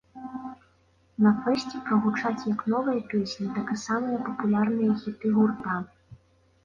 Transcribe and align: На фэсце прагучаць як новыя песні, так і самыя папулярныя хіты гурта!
На 1.25 1.33
фэсце 1.43 1.81
прагучаць 1.89 2.47
як 2.53 2.59
новыя 2.75 3.01
песні, 3.13 3.53
так 3.61 3.67
і 3.79 3.81
самыя 3.85 4.17
папулярныя 4.31 4.91
хіты 5.03 5.27
гурта! 5.41 5.81